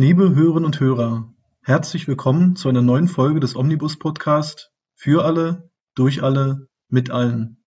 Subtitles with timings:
[0.00, 6.22] Liebe Hörerinnen und Hörer, herzlich willkommen zu einer neuen Folge des Omnibus-Podcast Für alle, durch
[6.22, 7.64] alle, mit allen.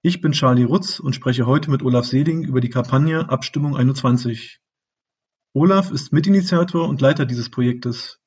[0.00, 4.62] Ich bin Charlie Rutz und spreche heute mit Olaf Seeling über die Kampagne Abstimmung 21.
[5.52, 8.18] Olaf ist Mitinitiator und Leiter dieses Projektes.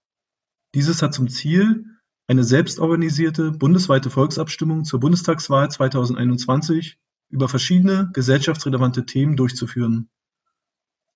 [0.75, 1.85] Dieses hat zum Ziel,
[2.27, 6.99] eine selbstorganisierte bundesweite Volksabstimmung zur Bundestagswahl 2021
[7.31, 10.11] über verschiedene gesellschaftsrelevante Themen durchzuführen.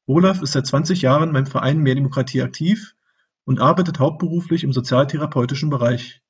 [0.07, 2.95] Olaf ist seit 20 Jahren beim Verein Mehr Demokratie aktiv
[3.43, 6.21] und arbeitet hauptberuflich im sozialtherapeutischen Bereich.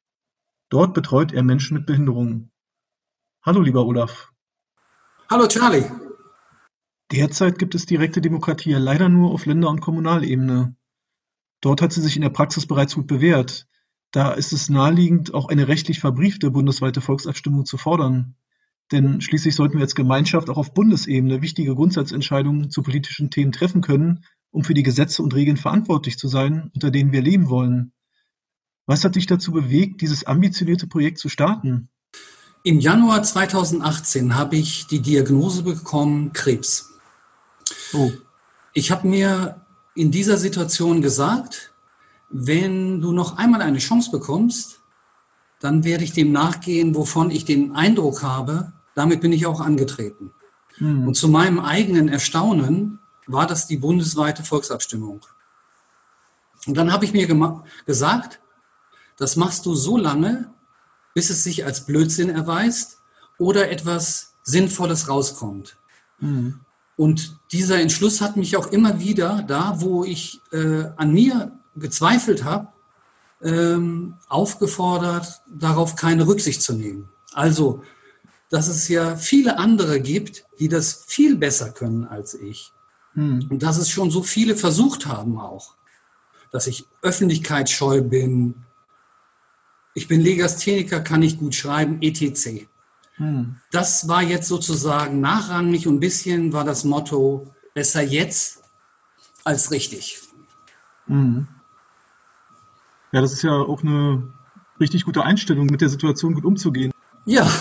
[0.70, 2.52] Dort betreut er Menschen mit Behinderungen.
[3.42, 4.32] Hallo, lieber Olaf.
[5.30, 5.86] Hallo, Charlie.
[7.12, 10.76] Derzeit gibt es direkte Demokratie ja leider nur auf Länder- und Kommunalebene.
[11.62, 13.68] Dort hat sie sich in der Praxis bereits gut bewährt.
[14.12, 18.36] Da ist es naheliegend, auch eine rechtlich verbriefte bundesweite Volksabstimmung zu fordern.
[18.92, 23.82] Denn schließlich sollten wir als Gemeinschaft auch auf Bundesebene wichtige Grundsatzentscheidungen zu politischen Themen treffen
[23.82, 27.94] können, um für die Gesetze und Regeln verantwortlich zu sein, unter denen wir leben wollen.
[28.86, 31.90] Was hat dich dazu bewegt, dieses ambitionierte Projekt zu starten?
[32.64, 36.92] Im Januar 2018 habe ich die Diagnose bekommen, Krebs.
[37.94, 38.12] Oh.
[38.74, 39.62] Ich habe mir
[39.96, 41.72] in dieser Situation gesagt,
[42.30, 44.80] wenn du noch einmal eine Chance bekommst,
[45.60, 50.32] dann werde ich dem nachgehen, wovon ich den Eindruck habe, damit bin ich auch angetreten.
[50.78, 51.08] Hm.
[51.08, 55.22] Und zu meinem eigenen Erstaunen war das die bundesweite Volksabstimmung.
[56.66, 57.28] Und dann habe ich mir
[57.86, 58.40] gesagt,
[59.18, 60.50] das machst du so lange,
[61.14, 62.98] bis es sich als Blödsinn erweist
[63.38, 65.76] oder etwas Sinnvolles rauskommt.
[66.20, 66.60] Hm.
[66.98, 72.44] Und dieser Entschluss hat mich auch immer wieder da, wo ich äh, an mir gezweifelt
[72.44, 72.70] habe,
[73.42, 77.10] ähm, aufgefordert, darauf keine Rücksicht zu nehmen.
[77.34, 77.84] Also
[78.50, 82.72] dass es ja viele andere gibt, die das viel besser können als ich.
[83.14, 83.48] Hm.
[83.50, 85.74] Und dass es schon so viele versucht haben auch.
[86.52, 88.64] Dass ich öffentlichkeitsscheu bin.
[89.94, 92.68] Ich bin Legastheniker, kann ich gut schreiben, etc.
[93.16, 93.58] Hm.
[93.72, 98.62] Das war jetzt sozusagen nachrangig und ein bisschen war das Motto, besser jetzt
[99.44, 100.20] als richtig.
[101.08, 101.48] Hm.
[103.12, 104.24] Ja, das ist ja auch eine
[104.80, 106.92] richtig gute Einstellung, mit der Situation gut umzugehen.
[107.28, 107.52] Ja,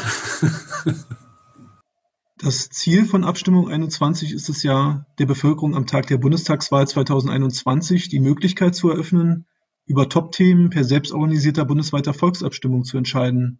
[2.36, 8.10] das Ziel von Abstimmung 21 ist es ja, der Bevölkerung am Tag der Bundestagswahl 2021
[8.10, 9.47] die Möglichkeit zu eröffnen,
[9.86, 13.58] über Top-Themen per selbstorganisierter bundesweiter Volksabstimmung zu entscheiden.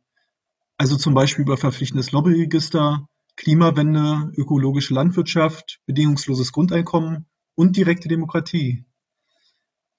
[0.77, 8.85] Also zum Beispiel über verpflichtendes Lobbyregister, Klimawende, ökologische Landwirtschaft, bedingungsloses Grundeinkommen und direkte Demokratie.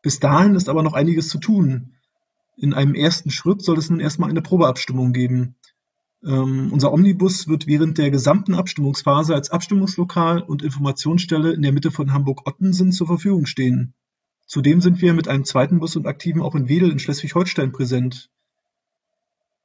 [0.04, 1.96] Bis dahin ist aber noch einiges zu tun.
[2.58, 5.56] In einem ersten Schritt soll es nun erstmal eine Probeabstimmung geben,
[6.24, 11.92] ähm, unser Omnibus wird während der gesamten Abstimmungsphase als Abstimmungslokal und Informationsstelle in der Mitte
[11.92, 13.94] von Hamburg-Ottensen zur Verfügung stehen.
[14.48, 18.30] Zudem sind wir mit einem zweiten Bus und Aktiven auch in Wedel in Schleswig-Holstein präsent.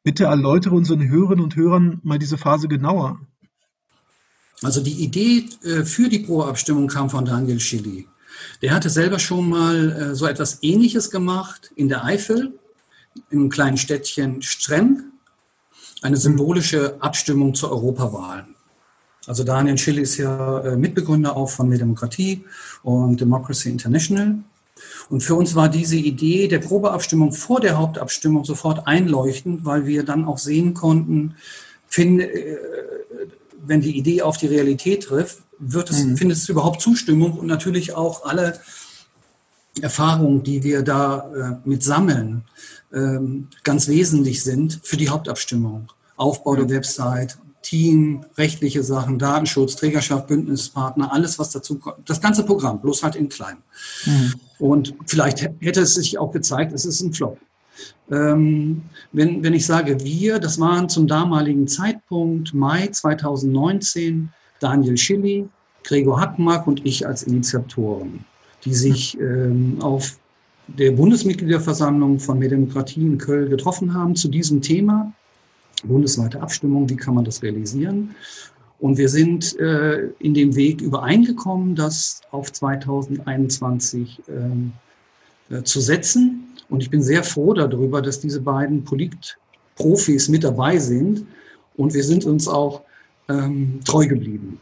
[0.02, 3.20] Bitte erläutere unseren Hörerinnen und Hörern mal diese Phase genauer.
[4.62, 8.06] Also die Idee äh, für die Pro-Abstimmung kam von Daniel Schilly.
[8.62, 12.58] Der hatte selber schon mal äh, so etwas Ähnliches gemacht in der Eifel,
[13.30, 15.09] im kleinen Städtchen Strem
[16.02, 18.46] eine symbolische Abstimmung zur Europawahl.
[19.26, 22.44] Also Daniel Schilly ist ja äh, Mitbegründer auch von Mehr Demokratie
[22.82, 24.36] und Democracy International.
[25.10, 30.04] Und für uns war diese Idee der Probeabstimmung vor der Hauptabstimmung sofort einleuchtend, weil wir
[30.04, 31.36] dann auch sehen konnten,
[31.88, 32.56] find, äh,
[33.66, 36.16] wenn die Idee auf die Realität trifft, wird es, mhm.
[36.16, 38.58] findet es überhaupt Zustimmung und natürlich auch alle
[39.80, 42.42] Erfahrungen, die wir da äh, mit sammeln,
[42.92, 45.88] ähm, ganz wesentlich sind für die Hauptabstimmung.
[46.16, 52.08] Aufbau der Website, Team, rechtliche Sachen, Datenschutz, Trägerschaft, Bündnispartner, alles, was dazu kommt.
[52.08, 53.58] Das ganze Programm, bloß halt in klein.
[54.06, 54.34] Mhm.
[54.58, 57.38] Und vielleicht hätte es sich auch gezeigt, es ist ein Flop.
[58.10, 58.82] Ähm,
[59.12, 65.48] wenn, wenn ich sage wir, das waren zum damaligen Zeitpunkt Mai 2019 Daniel Schilly,
[65.84, 68.24] Gregor Hackmark und ich als Initiatoren,
[68.64, 70.18] die sich ähm, auf
[70.78, 75.12] der Bundesmitgliederversammlung von Mehr Demokratie in Köln getroffen haben zu diesem Thema.
[75.84, 78.14] Bundesweite Abstimmung, wie kann man das realisieren?
[78.78, 84.72] Und wir sind äh, in dem Weg übereingekommen, das auf 2021 ähm,
[85.50, 86.46] äh, zu setzen.
[86.70, 91.26] Und ich bin sehr froh darüber, dass diese beiden Politprofis mit dabei sind.
[91.76, 92.82] Und wir sind uns auch
[93.28, 94.60] ähm, treu geblieben.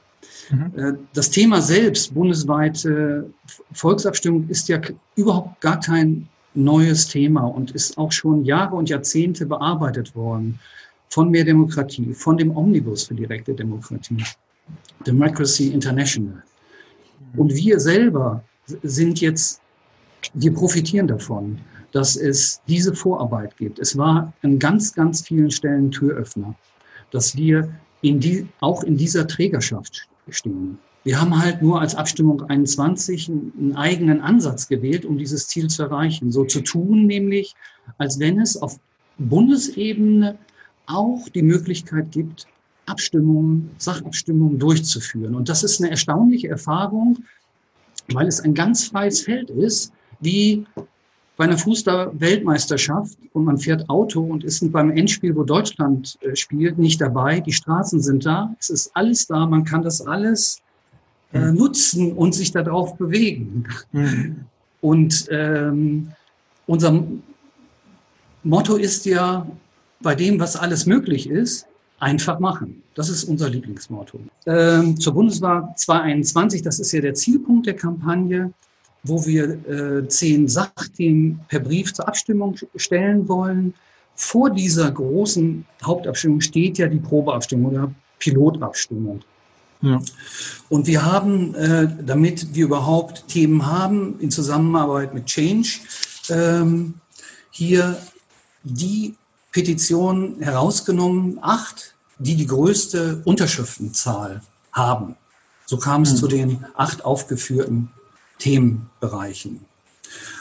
[0.50, 0.73] Mhm.
[0.77, 3.31] Äh, das Thema selbst, bundesweite
[3.73, 4.81] Volksabstimmung, ist ja
[5.17, 10.59] überhaupt gar kein neues Thema und ist auch schon Jahre und Jahrzehnte bearbeitet worden
[11.11, 14.23] von mehr Demokratie, von dem Omnibus für direkte Demokratie,
[15.06, 16.43] Democracy International.
[17.37, 18.43] Und wir selber
[18.83, 19.61] sind jetzt
[20.35, 21.59] wir profitieren davon,
[21.93, 23.79] dass es diese Vorarbeit gibt.
[23.79, 26.55] Es war an ganz, ganz vielen Stellen Türöffner,
[27.11, 27.73] dass wir
[28.03, 30.79] in die, auch in dieser Trägerschaft stehen.
[31.05, 35.83] Wir haben halt nur als Abstimmung 21 einen eigenen Ansatz gewählt, um dieses Ziel zu
[35.83, 36.33] erreichen.
[36.33, 37.55] So zu tun, nämlich,
[37.97, 38.79] als wenn es auf
[39.19, 40.37] Bundesebene
[40.87, 42.47] auch die Möglichkeit gibt,
[42.87, 45.35] Abstimmungen, Sachabstimmungen durchzuführen.
[45.35, 47.19] Und das ist eine erstaunliche Erfahrung,
[48.13, 50.67] weil es ein ganz freies Feld ist, wie
[51.38, 56.79] bei einer Fußball-Weltmeisterschaft und man fährt Auto und ist beim Endspiel, wo Deutschland äh, spielt,
[56.79, 57.38] nicht dabei.
[57.38, 60.61] Die Straßen sind da, es ist alles da, man kann das alles
[61.32, 61.55] äh, mhm.
[61.55, 63.69] nutzen und sich darauf bewegen.
[63.93, 64.46] Mhm.
[64.81, 66.11] Und ähm,
[66.67, 67.05] unser
[68.43, 69.46] Motto ist ja,
[70.00, 71.67] bei dem, was alles möglich ist,
[72.00, 72.82] einfach machen.
[72.94, 74.19] Das ist unser Lieblingsmotto.
[74.46, 78.52] Ähm, zur Bundeswahl 2021, das ist ja der Zielpunkt der Kampagne,
[79.08, 83.75] wo wir äh, zehn Sachthemen per Brief zur Abstimmung stellen wollen.
[84.14, 89.20] Vor dieser großen Hauptabstimmung steht ja die Probeabstimmung oder Pilotabstimmung.
[89.81, 90.00] Ja.
[90.69, 95.81] Und wir haben, äh, damit wir überhaupt Themen haben, in Zusammenarbeit mit Change,
[96.31, 96.94] ähm,
[97.50, 97.96] hier
[98.64, 99.14] die
[99.52, 105.14] Petitionen herausgenommen, acht, die die größte Unterschriftenzahl haben.
[105.66, 106.16] So kam es mhm.
[106.16, 107.90] zu den acht aufgeführten
[108.38, 109.61] Themenbereichen.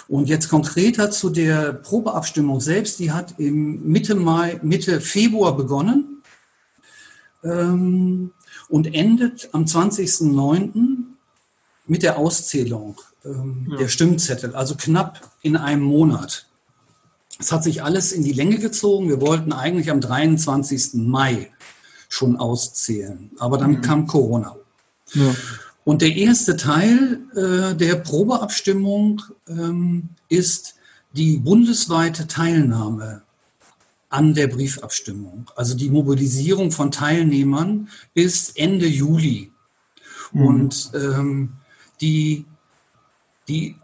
[0.07, 6.23] Und jetzt konkreter zu der Probeabstimmung selbst, die hat im Mitte Mai, Mitte Februar begonnen
[7.43, 8.31] ähm,
[8.69, 10.79] und endet am 20.09.
[11.85, 13.77] mit der Auszählung ähm, ja.
[13.77, 16.45] der Stimmzettel, also knapp in einem Monat.
[17.39, 19.09] Es hat sich alles in die Länge gezogen.
[19.09, 20.93] Wir wollten eigentlich am 23.
[20.93, 21.51] Mai
[22.09, 23.81] schon auszählen, aber dann mhm.
[23.81, 24.55] kam Corona.
[25.13, 25.35] Ja.
[25.87, 30.75] Und der erste Teil äh, der Probeabstimmung ähm, ist
[31.13, 33.21] die bundesweite Teilnahme
[34.09, 35.49] an der Briefabstimmung.
[35.55, 39.49] Also die Mobilisierung von Teilnehmern bis Ende Juli.
[40.33, 40.41] Mhm.
[40.45, 41.53] Und ähm,
[42.01, 42.43] die,
[43.47, 43.77] die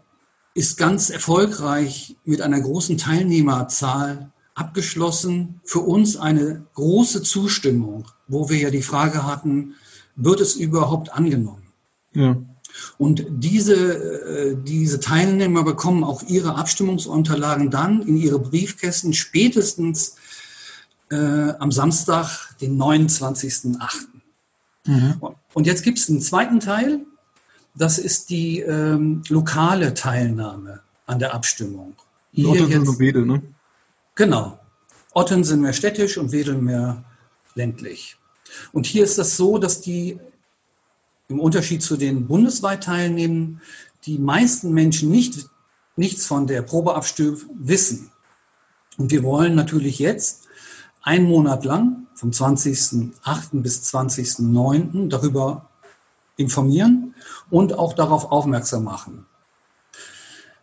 [0.52, 5.62] ist ganz erfolgreich mit einer großen Teilnehmerzahl abgeschlossen.
[5.64, 9.76] Für uns eine große Zustimmung, wo wir ja die Frage hatten,
[10.16, 11.63] wird es überhaupt angenommen?
[12.14, 12.36] Ja.
[12.98, 20.16] Und diese, äh, diese Teilnehmer bekommen auch ihre Abstimmungsunterlagen dann in ihre Briefkästen spätestens
[21.10, 23.78] äh, am Samstag, den 29.08.
[24.86, 25.20] Mhm.
[25.52, 27.00] Und jetzt gibt es einen zweiten Teil,
[27.76, 31.94] das ist die ähm, lokale Teilnahme an der Abstimmung.
[32.32, 33.42] Hier Ottensen und Wedel, ne?
[34.14, 34.58] Genau.
[35.12, 37.02] Ottensen mehr städtisch und Wedel mehr
[37.54, 38.16] ländlich.
[38.72, 40.18] Und hier ist das so, dass die
[41.28, 43.60] im Unterschied zu den bundesweit Teilnehmenden
[44.06, 45.46] die meisten Menschen nicht,
[45.96, 48.10] nichts von der Probeabstimmung wissen.
[48.98, 50.42] Und wir wollen natürlich jetzt
[51.02, 53.62] einen Monat lang, vom 20.08.
[53.62, 55.08] bis 20.09.
[55.08, 55.68] darüber
[56.36, 57.14] informieren
[57.50, 59.26] und auch darauf aufmerksam machen.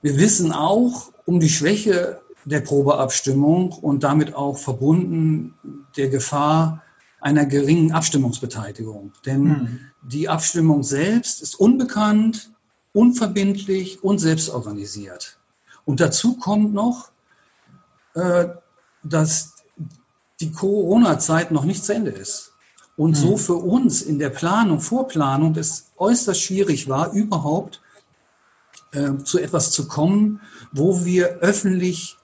[0.02, 5.54] Wir wissen auch um die Schwäche der Probeabstimmung und damit auch verbunden
[5.96, 6.82] der Gefahr
[7.22, 9.14] einer geringen Abstimmungsbeteiligung.
[9.26, 9.80] Denn hm.
[10.02, 12.50] die Abstimmung selbst ist unbekannt,
[12.94, 15.38] unverbindlich und selbstorganisiert.
[15.86, 17.10] Und dazu kommt noch,
[18.16, 18.48] äh,
[19.04, 19.54] dass
[20.42, 22.52] die Corona-Zeit noch nicht zu Ende ist.
[22.98, 23.38] Und so mhm.
[23.38, 27.80] für uns in der Planung, Vorplanung es äußerst schwierig war, überhaupt
[28.92, 32.18] äh, zu etwas zu kommen, wo wir öffentlich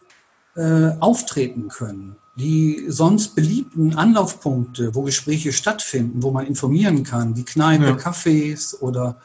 [0.55, 2.17] äh, auftreten können.
[2.37, 7.95] Die sonst beliebten Anlaufpunkte, wo Gespräche stattfinden, wo man informieren kann, die Kneipe, ja.
[7.95, 9.17] Cafés oder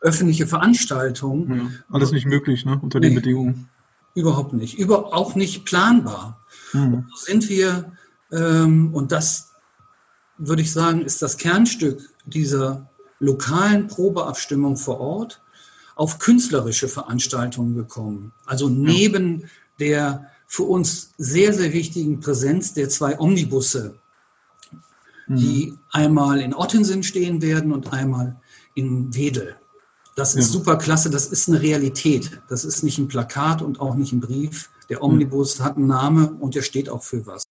[0.00, 1.56] öffentliche Veranstaltungen.
[1.56, 3.68] Ja, alles nicht möglich, ne, unter nee, den Bedingungen.
[4.14, 4.78] Überhaupt nicht.
[4.78, 6.38] Über, auch nicht planbar.
[6.72, 7.06] Mhm.
[7.10, 7.92] So sind wir,
[8.30, 9.50] ähm, und das
[10.38, 12.88] würde ich sagen, ist das Kernstück dieser
[13.18, 15.40] lokalen Probeabstimmung vor Ort
[15.94, 18.32] auf künstlerische Veranstaltungen gekommen.
[18.46, 19.44] Also neben
[19.78, 23.94] der für uns sehr, sehr wichtigen Präsenz der zwei Omnibusse,
[25.26, 25.78] die mhm.
[25.90, 28.36] einmal in Ottensen stehen werden und einmal
[28.74, 29.56] in Wedel.
[30.14, 30.52] Das ist ja.
[30.52, 32.42] super klasse, das ist eine Realität.
[32.50, 34.68] Das ist nicht ein Plakat und auch nicht ein Brief.
[34.90, 35.64] Der Omnibus ja.
[35.64, 37.44] hat einen Namen und der steht auch für was.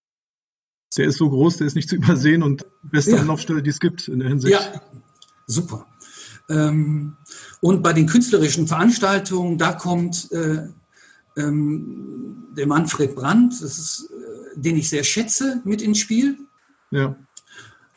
[0.96, 3.18] Der ist so groß, der ist nicht zu übersehen und beste ja.
[3.18, 4.54] Anlaufstelle, die es gibt in der Hinsicht.
[4.54, 4.80] Ja,
[5.48, 5.88] super.
[6.50, 7.18] Ähm,
[7.62, 10.68] und bei den künstlerischen Veranstaltungen, da kommt äh,
[11.38, 16.38] ähm, der Manfred Brandt, ist, äh, den ich sehr schätze, mit ins Spiel.
[16.92, 17.16] Ja.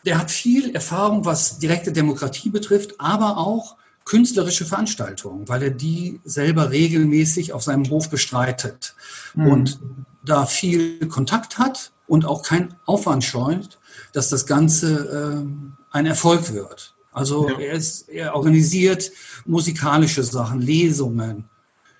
[0.05, 6.21] Der hat viel Erfahrung, was direkte Demokratie betrifft, aber auch künstlerische Veranstaltungen, weil er die
[6.25, 8.95] selber regelmäßig auf seinem Hof bestreitet
[9.35, 9.47] mhm.
[9.47, 9.79] und
[10.25, 13.79] da viel Kontakt hat und auch keinen Aufwand scheut,
[14.12, 16.95] dass das Ganze äh, ein Erfolg wird.
[17.12, 17.59] Also ja.
[17.59, 19.11] er, ist, er organisiert
[19.47, 21.45] musikalische Sachen, Lesungen,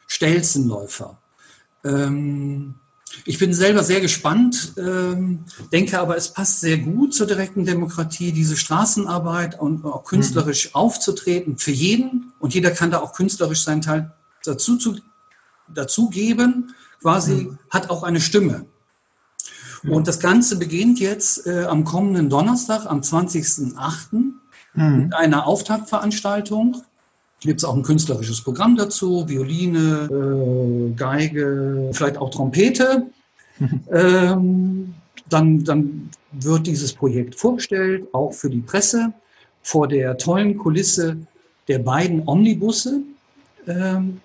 [0.07, 1.17] Stelzenläufer.
[1.85, 2.75] Ähm,
[3.25, 8.33] ich bin selber sehr gespannt, ähm, denke aber, es passt sehr gut zur direkten Demokratie,
[8.33, 10.75] diese Straßenarbeit und auch künstlerisch mhm.
[10.75, 12.33] aufzutreten für jeden.
[12.41, 14.13] Und jeder kann da auch künstlerisch seinen Teil
[14.45, 14.97] dazu, zu,
[15.73, 17.59] dazu geben, quasi mhm.
[17.71, 18.67] hat auch eine Stimme.
[19.83, 19.91] Ja.
[19.91, 24.35] Und das Ganze beginnt jetzt äh, am kommenden Donnerstag, am 20.08.
[24.77, 24.99] Mhm.
[25.05, 26.83] mit einer Auftaktveranstaltung
[27.45, 33.07] gibt es auch ein künstlerisches Programm dazu, Violine, äh, Geige, vielleicht auch Trompete.
[33.93, 34.95] ähm,
[35.29, 39.13] dann, dann wird dieses Projekt vorgestellt, auch für die Presse,
[39.63, 41.17] vor der tollen Kulisse
[41.69, 43.01] der beiden Omnibusse.
[43.67, 44.21] Ähm,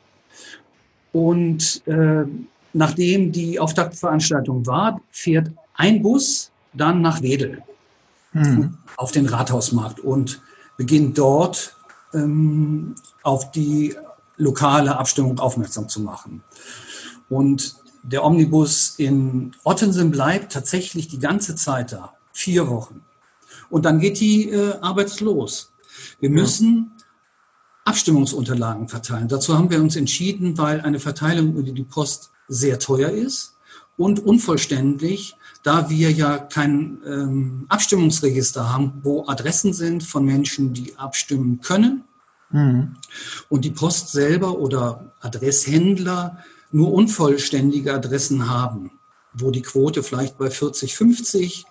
[1.12, 2.26] und äh,
[2.74, 7.64] nachdem die Auftaktveranstaltung war, fährt ein Bus dann nach Wedel
[8.34, 8.78] mhm.
[8.98, 10.42] auf den Rathausmarkt und
[10.78, 11.76] beginnt dort
[12.14, 13.96] ähm, auf die
[14.38, 16.44] lokale Abstimmung aufmerksam zu machen.
[17.30, 23.02] Und der Omnibus in Ottensen bleibt tatsächlich die ganze Zeit da, vier Wochen.
[23.70, 25.72] Und dann geht die äh, Arbeit los.
[26.20, 27.06] Wir müssen ja.
[27.86, 29.28] Abstimmungsunterlagen verteilen.
[29.28, 33.54] Dazu haben wir uns entschieden, weil eine Verteilung über die Post sehr teuer ist
[33.98, 40.98] und unvollständig da wir ja kein ähm, Abstimmungsregister haben, wo Adressen sind von Menschen, die
[40.98, 42.04] abstimmen können.
[42.52, 42.96] Mhm.
[43.50, 48.92] Und die Post selber oder Adresshändler nur unvollständige Adressen haben,
[49.34, 51.66] wo die Quote vielleicht bei 40, 50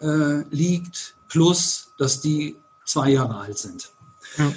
[0.00, 3.90] äh, liegt, plus dass die zwei Jahre alt sind.
[4.36, 4.52] Ja.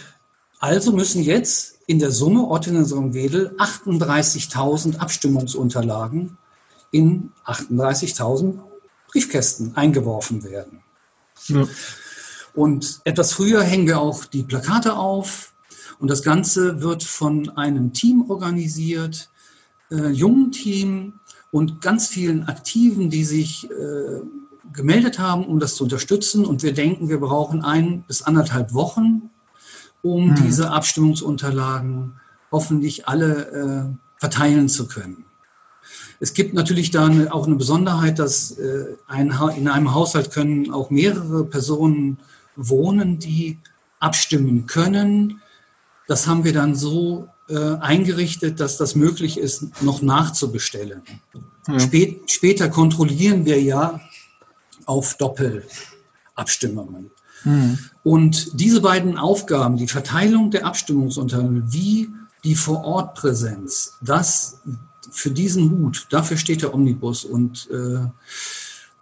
[0.59, 6.37] Also müssen jetzt in der Summe Ottingen und Wedel 38.000 Abstimmungsunterlagen
[6.91, 8.59] in 38.000
[9.09, 10.81] Briefkästen eingeworfen werden.
[11.47, 11.67] Ja.
[12.53, 15.53] Und etwas früher hängen wir auch die Plakate auf.
[16.00, 19.29] Und das Ganze wird von einem Team organisiert,
[19.91, 21.19] äh, jungen Team
[21.51, 24.22] und ganz vielen Aktiven, die sich äh,
[24.74, 26.45] gemeldet haben, um das zu unterstützen.
[26.45, 29.29] Und wir denken, wir brauchen ein bis anderthalb Wochen,
[30.01, 30.36] um mhm.
[30.36, 32.13] diese Abstimmungsunterlagen
[32.51, 35.25] hoffentlich alle äh, verteilen zu können.
[36.19, 40.89] Es gibt natürlich da auch eine Besonderheit, dass äh, ein, in einem Haushalt können auch
[40.89, 42.17] mehrere Personen
[42.55, 43.60] wohnen, die
[44.00, 45.41] abstimmen können.
[46.07, 51.01] Das haben wir dann so äh, eingerichtet, dass das möglich ist, noch nachzubestellen.
[51.67, 51.79] Ja.
[51.79, 54.01] Spät, später kontrollieren wir ja
[54.86, 57.12] auf Doppelabstimmungen.
[57.43, 57.79] Mhm.
[58.03, 62.10] Und diese beiden Aufgaben, die Verteilung der Abstimmungsunterlagen wie
[62.43, 64.60] die Vorortpräsenz, das
[65.12, 67.24] für diesen Hut, dafür steht der Omnibus.
[67.24, 68.05] Und äh,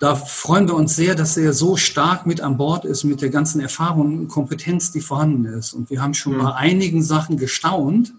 [0.02, 3.30] da freuen wir uns sehr, dass er so stark mit an Bord ist, mit der
[3.30, 5.74] ganzen Erfahrung und Kompetenz, die vorhanden ist.
[5.74, 6.40] Und wir haben schon mhm.
[6.40, 8.12] bei einigen Sachen gestaunt,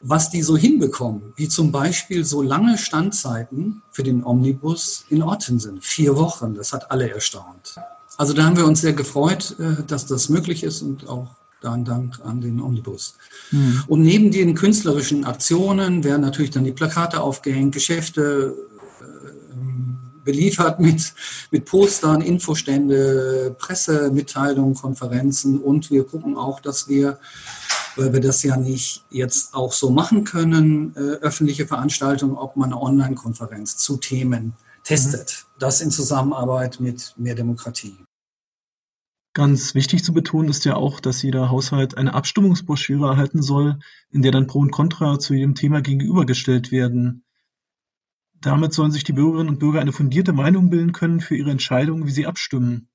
[0.00, 5.60] was die so hinbekommen, wie zum Beispiel so lange Standzeiten für den Omnibus in Orten
[5.60, 5.84] sind.
[5.84, 7.76] Vier Wochen, das hat alle erstaunt.
[8.16, 11.28] Also da haben wir uns sehr gefreut, äh, dass das möglich ist und auch
[11.60, 13.14] dann Dank an den Omnibus.
[13.52, 13.84] Mhm.
[13.86, 18.54] Und neben den künstlerischen Aktionen werden natürlich dann die Plakate aufgehängt, Geschäfte
[20.24, 21.14] beliefert mit,
[21.50, 27.18] mit Postern, Infostände, Pressemitteilungen, Konferenzen und wir gucken auch, dass wir,
[27.96, 32.72] weil wir das ja nicht jetzt auch so machen können, äh, öffentliche Veranstaltungen, ob man
[32.72, 34.54] eine Online-Konferenz zu Themen
[34.84, 35.44] testet.
[35.46, 35.60] Mhm.
[35.60, 37.96] Das in Zusammenarbeit mit mehr Demokratie.
[39.36, 43.80] Ganz wichtig zu betonen ist ja auch, dass jeder Haushalt eine Abstimmungsbroschüre erhalten soll,
[44.12, 47.23] in der dann Pro und Contra zu jedem Thema gegenübergestellt werden.
[48.44, 52.06] Damit sollen sich die Bürgerinnen und Bürger eine fundierte Meinung bilden können für ihre Entscheidungen,
[52.06, 52.88] wie sie abstimmen.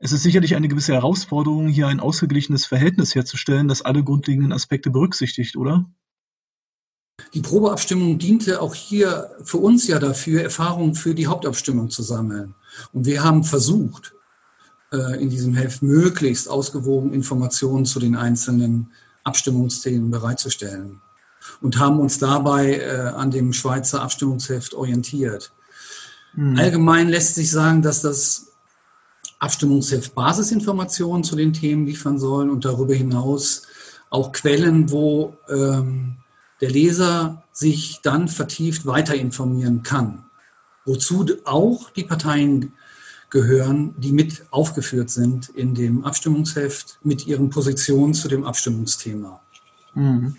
[0.00, 4.90] Es ist sicherlich eine gewisse Herausforderung, hier ein ausgeglichenes Verhältnis herzustellen, das alle grundlegenden Aspekte
[4.90, 5.88] berücksichtigt, oder?
[7.34, 12.56] Die Probeabstimmung diente auch hier für uns ja dafür, Erfahrungen für die Hauptabstimmung zu sammeln.
[12.92, 14.12] Und wir haben versucht,
[14.90, 18.90] äh, in diesem Heft möglichst ausgewogen Informationen zu den einzelnen
[19.22, 21.00] Abstimmungsthemen bereitzustellen
[21.60, 25.50] und haben uns dabei äh, an dem Schweizer Abstimmungsheft orientiert.
[26.34, 26.58] Mhm.
[26.58, 28.52] Allgemein lässt sich sagen, dass das
[29.38, 33.62] Abstimmungsheft Basisinformationen zu den Themen liefern soll und darüber hinaus
[34.10, 36.16] auch Quellen, wo ähm,
[36.60, 40.24] der Leser sich dann vertieft weiter informieren kann.
[40.84, 42.72] Wozu auch die Parteien
[43.30, 49.40] gehören, die mit aufgeführt sind in dem Abstimmungsheft mit ihren Positionen zu dem Abstimmungsthema.
[49.94, 50.36] Mhm.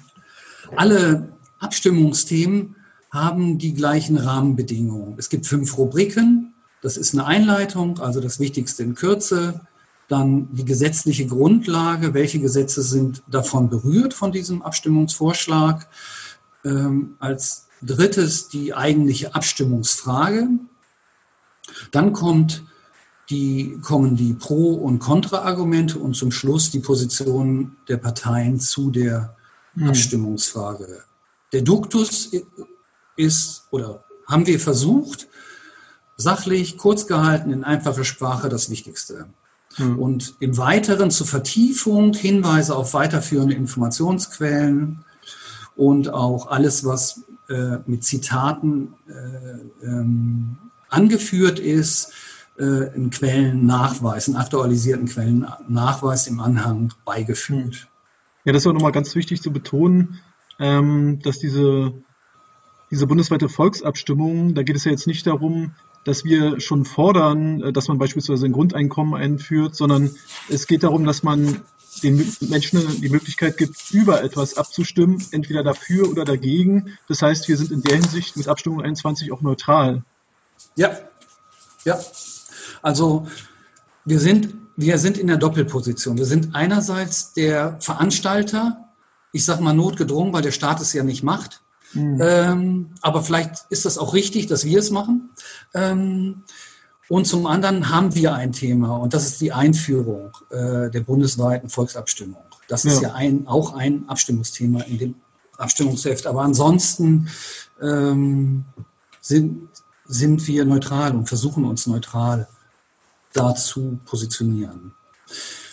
[0.76, 2.76] Alle Abstimmungsthemen
[3.12, 5.16] haben die gleichen Rahmenbedingungen.
[5.18, 6.54] Es gibt fünf Rubriken.
[6.82, 9.62] Das ist eine Einleitung, also das Wichtigste in Kürze.
[10.08, 12.14] Dann die gesetzliche Grundlage.
[12.14, 15.88] Welche Gesetze sind davon berührt von diesem Abstimmungsvorschlag?
[16.64, 20.48] Ähm, als drittes die eigentliche Abstimmungsfrage.
[21.92, 22.64] Dann kommt
[23.30, 29.36] die, kommen die Pro- und Kontra-Argumente und zum Schluss die Position der Parteien zu der
[29.76, 29.90] hm.
[29.90, 31.04] Abstimmungsfrage.
[31.52, 32.32] Der Duktus
[33.16, 35.28] ist, oder haben wir versucht,
[36.18, 39.28] sachlich, kurz gehalten, in einfacher Sprache das Wichtigste.
[39.76, 40.00] Hm.
[40.00, 45.04] Und im Weiteren zur Vertiefung Hinweise auf weiterführende Informationsquellen
[45.76, 50.58] und auch alles, was äh, mit Zitaten äh, ähm,
[50.90, 52.12] angeführt ist,
[52.58, 57.88] äh, einen Quellennachweis, einen aktualisierten Quellennachweis im Anhang beigefügt.
[58.46, 60.20] Ja, das ist auch nochmal ganz wichtig zu betonen,
[60.60, 61.94] ähm, dass diese,
[62.92, 65.74] diese bundesweite Volksabstimmung, da geht es ja jetzt nicht darum,
[66.06, 70.12] dass wir schon fordern, äh, dass man beispielsweise ein Grundeinkommen einführt, sondern
[70.48, 71.62] es geht darum, dass man
[72.04, 76.98] den Menschen die Möglichkeit gibt, über etwas abzustimmen, entweder dafür oder dagegen.
[77.08, 80.04] Das heißt, wir sind in der Hinsicht mit Abstimmung 21 auch neutral.
[80.76, 80.98] Ja,
[81.86, 82.00] ja.
[82.82, 83.28] Also
[84.06, 86.18] wir sind, wir sind in der Doppelposition.
[86.18, 88.78] Wir sind einerseits der Veranstalter,
[89.34, 91.60] ich sage mal notgedrungen, weil der Staat es ja nicht macht.
[91.94, 92.20] Mhm.
[92.22, 95.32] Ähm, aber vielleicht ist das auch richtig, dass wir es machen.
[95.74, 96.44] Ähm,
[97.10, 101.70] und zum anderen haben wir ein Thema und das ist die Einführung äh, der bundesweiten
[101.70, 102.42] Volksabstimmung.
[102.70, 105.16] Das ist ja, ja ein, auch ein Abstimmungsthema in dem
[105.58, 106.26] Abstimmungsheft.
[106.26, 107.28] Aber ansonsten
[107.82, 108.64] ähm,
[109.20, 109.68] sind,
[110.06, 112.48] sind wir neutral und versuchen uns neutral
[113.34, 114.94] dazu positionieren.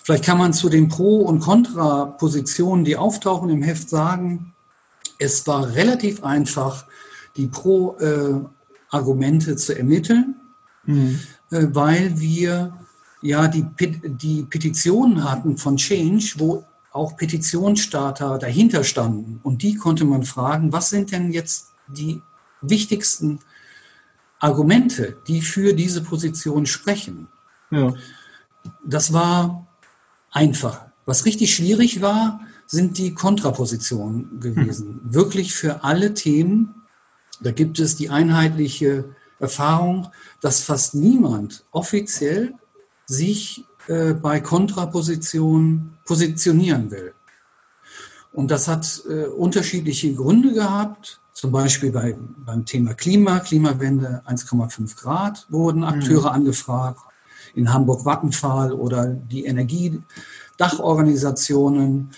[0.02, 4.52] Vielleicht kann man zu den Pro- und Kontra-Positionen, die auftauchen im Heft, sagen,
[5.18, 6.84] es war relativ einfach,
[7.36, 10.36] die Pro-Argumente zu ermitteln
[10.86, 11.20] mhm.
[11.50, 12.72] äh, weil wir
[13.22, 13.66] ja die,
[14.04, 19.40] die Petitionen hatten von Change, wo auch Petitionsstarter dahinter standen.
[19.42, 22.22] Und die konnte man fragen, was sind denn jetzt die
[22.62, 23.40] wichtigsten
[24.38, 27.28] Argumente, die für diese Position sprechen?
[27.70, 27.94] Ja.
[28.84, 29.66] Das war
[30.30, 30.80] einfach.
[31.04, 35.00] Was richtig schwierig war, sind die Kontrapositionen gewesen.
[35.02, 35.14] Hm.
[35.14, 36.74] Wirklich für alle Themen.
[37.40, 39.04] Da gibt es die einheitliche
[39.38, 40.08] Erfahrung,
[40.40, 42.54] dass fast niemand offiziell
[43.06, 47.12] sich äh, bei Kontrapositionen positionieren will.
[48.32, 51.20] Und das hat äh, unterschiedliche Gründe gehabt.
[51.32, 56.36] Zum Beispiel bei, beim Thema Klima, Klimawende 1,5 Grad wurden Akteure mhm.
[56.36, 57.00] angefragt.
[57.56, 62.10] In Hamburg-Vattenfall oder die Energiedachorganisationen.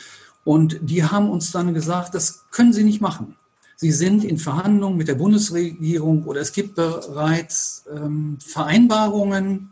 [0.44, 3.36] Und die haben uns dann gesagt, das können sie nicht machen.
[3.76, 9.70] Sie sind in Verhandlungen mit der Bundesregierung oder es gibt bereits ähm, Vereinbarungen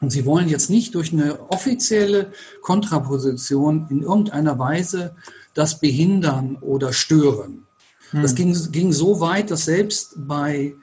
[0.00, 2.32] und Sie wollen jetzt nicht durch eine offizielle
[2.62, 5.14] Kontraposition in irgendeiner Weise
[5.54, 7.64] das behindern oder stören.
[8.10, 8.22] Hm.
[8.22, 10.74] Das ging, ging so weit, dass selbst bei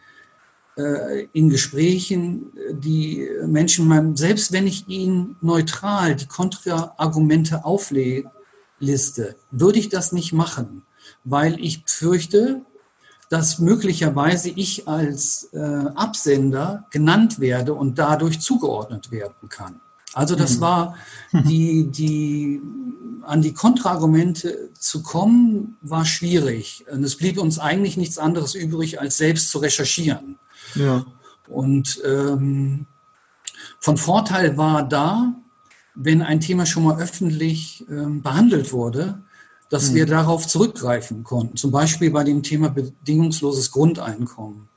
[1.31, 10.11] in Gesprächen die Menschen selbst wenn ich ihnen neutral die Kontraargumente aufliste, würde ich das
[10.11, 10.83] nicht machen
[11.25, 12.61] weil ich fürchte,
[13.29, 19.81] dass möglicherweise ich als äh, Absender genannt werde und dadurch zugeordnet werden kann.
[20.13, 20.61] Also das mhm.
[20.61, 20.95] war
[21.33, 22.61] die, die,
[23.23, 26.85] an die Kontraargumente zu kommen, war schwierig.
[26.89, 30.37] Und es blieb uns eigentlich nichts anderes übrig, als selbst zu recherchieren.
[30.75, 31.05] Ja.
[31.47, 32.85] Und ähm,
[33.79, 35.33] von Vorteil war da,
[35.93, 39.19] wenn ein Thema schon mal öffentlich ähm, behandelt wurde,
[39.69, 39.95] dass mhm.
[39.95, 41.57] wir darauf zurückgreifen konnten.
[41.57, 44.67] Zum Beispiel bei dem Thema bedingungsloses Grundeinkommen.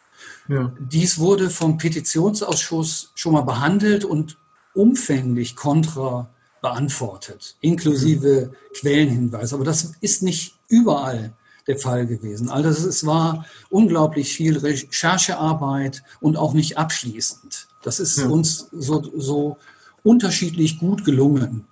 [0.49, 0.73] Ja.
[0.79, 4.37] Dies wurde vom Petitionsausschuss schon mal behandelt und
[4.75, 6.29] umfänglich kontra
[6.61, 8.75] beantwortet, inklusive mhm.
[8.75, 9.55] Quellenhinweise.
[9.55, 11.33] Aber das ist nicht überall
[11.69, 12.49] der Fall gewesen.
[12.49, 17.69] Also es war unglaublich viel Recherchearbeit und auch nicht abschließend.
[17.83, 18.27] Das ist ja.
[18.27, 19.59] uns so, so
[20.03, 21.67] unterschiedlich gut gelungen.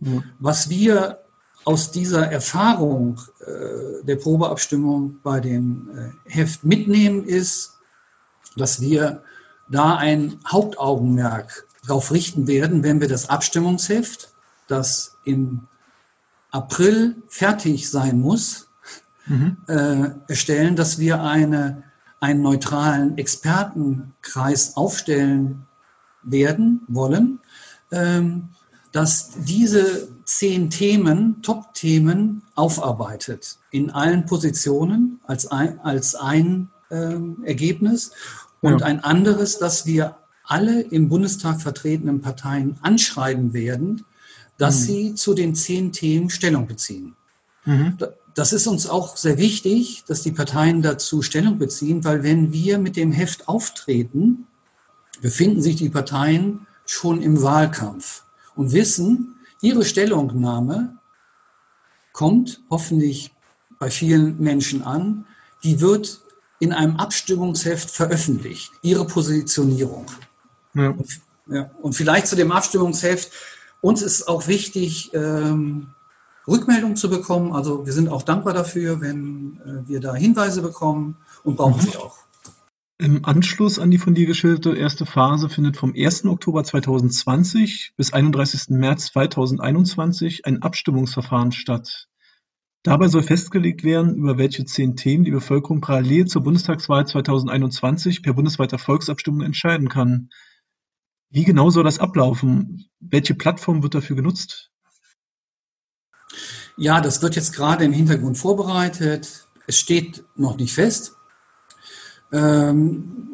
[0.00, 0.22] Ja.
[0.38, 1.18] Was wir
[1.64, 5.90] aus dieser Erfahrung äh, der Probeabstimmung bei dem
[6.26, 7.74] äh, Heft mitnehmen, ist,
[8.56, 9.22] dass wir
[9.68, 14.30] da ein Hauptaugenmerk darauf richten werden, wenn wir das Abstimmungsheft,
[14.66, 15.68] das im
[16.50, 18.67] April fertig sein muss,
[19.28, 19.56] mhm.
[19.66, 21.82] äh, erstellen, dass wir eine,
[22.20, 25.66] einen neutralen Expertenkreis aufstellen
[26.22, 27.40] werden wollen,
[27.90, 28.48] ähm,
[28.92, 38.12] dass diese zehn Themen, Top-Themen aufarbeitet in allen Positionen als ein, als ein ähm, Ergebnis
[38.60, 38.86] und ja.
[38.86, 44.04] ein anderes, dass wir alle im Bundestag vertretenen Parteien anschreiben werden,
[44.56, 44.84] dass mhm.
[44.84, 47.14] sie zu den zehn Themen Stellung beziehen.
[47.64, 47.98] Mhm.
[48.38, 52.78] Das ist uns auch sehr wichtig, dass die Parteien dazu Stellung beziehen, weil wenn wir
[52.78, 54.46] mit dem Heft auftreten,
[55.20, 58.22] befinden sich die Parteien schon im Wahlkampf
[58.54, 60.96] und wissen, ihre Stellungnahme
[62.12, 63.32] kommt hoffentlich
[63.80, 65.24] bei vielen Menschen an,
[65.64, 66.20] die wird
[66.60, 70.06] in einem Abstimmungsheft veröffentlicht, ihre Positionierung.
[70.74, 70.90] Ja.
[70.90, 73.32] Und, ja, und vielleicht zu dem Abstimmungsheft,
[73.80, 75.88] uns ist auch wichtig, ähm,
[76.48, 77.52] Rückmeldung zu bekommen.
[77.52, 81.90] Also wir sind auch dankbar dafür, wenn äh, wir da Hinweise bekommen und brauchen mhm.
[81.90, 82.18] sie auch.
[83.00, 86.24] Im Anschluss an die von dir geschilderte erste Phase findet vom 1.
[86.24, 88.70] Oktober 2020 bis 31.
[88.70, 92.08] März 2021 ein Abstimmungsverfahren statt.
[92.82, 98.32] Dabei soll festgelegt werden, über welche zehn Themen die Bevölkerung parallel zur Bundestagswahl 2021 per
[98.32, 100.30] bundesweiter Volksabstimmung entscheiden kann.
[101.30, 102.88] Wie genau soll das ablaufen?
[102.98, 104.72] Welche Plattform wird dafür genutzt?
[106.78, 109.46] Ja, das wird jetzt gerade im Hintergrund vorbereitet.
[109.66, 111.12] Es steht noch nicht fest.
[112.32, 113.30] Ähm,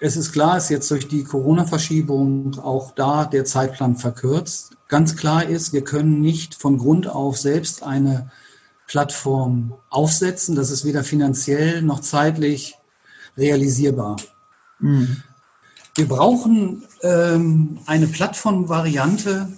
[0.00, 4.72] es ist klar, es ist jetzt durch die Corona-Verschiebung auch da der Zeitplan verkürzt.
[4.88, 8.32] Ganz klar ist, wir können nicht von Grund auf selbst eine
[8.88, 10.56] Plattform aufsetzen.
[10.56, 12.74] Das ist weder finanziell noch zeitlich
[13.36, 14.16] realisierbar.
[14.80, 15.22] Mhm.
[15.94, 19.52] Wir brauchen ähm, eine Plattformvariante,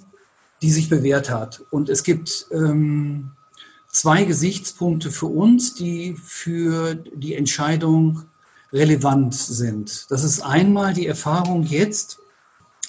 [0.61, 1.63] die sich bewährt hat.
[1.71, 3.31] Und es gibt ähm,
[3.89, 8.23] zwei Gesichtspunkte für uns, die für die Entscheidung
[8.71, 10.05] relevant sind.
[10.09, 12.19] Das ist einmal die Erfahrung jetzt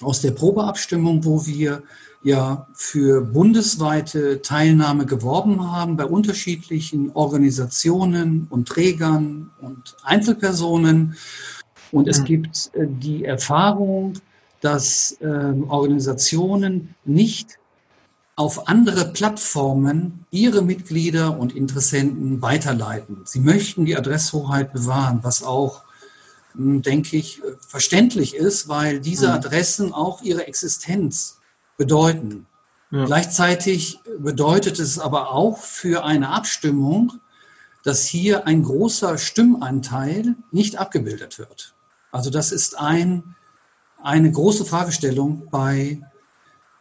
[0.00, 1.82] aus der Probeabstimmung, wo wir
[2.22, 11.16] ja für bundesweite Teilnahme geworben haben bei unterschiedlichen Organisationen und Trägern und Einzelpersonen.
[11.90, 14.14] Und es gibt äh, die Erfahrung,
[14.60, 17.58] dass äh, Organisationen nicht
[18.42, 23.22] auf andere Plattformen ihre Mitglieder und Interessenten weiterleiten.
[23.24, 25.82] Sie möchten die Adresshoheit bewahren, was auch,
[26.56, 29.34] hm, denke ich, verständlich ist, weil diese mhm.
[29.34, 31.38] Adressen auch ihre Existenz
[31.76, 32.46] bedeuten.
[32.90, 33.04] Ja.
[33.04, 37.12] Gleichzeitig bedeutet es aber auch für eine Abstimmung,
[37.84, 41.74] dass hier ein großer Stimmanteil nicht abgebildet wird.
[42.10, 43.36] Also das ist ein,
[44.02, 46.00] eine große Fragestellung bei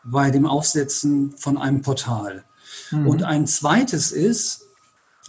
[0.03, 2.43] bei dem Aufsetzen von einem Portal.
[2.91, 3.07] Mhm.
[3.07, 4.67] Und ein zweites ist,